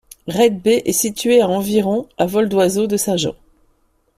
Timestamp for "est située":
0.85-1.41